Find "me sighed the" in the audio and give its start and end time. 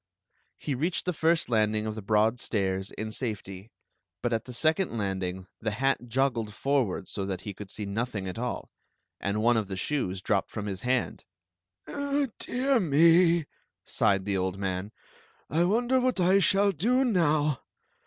12.79-14.37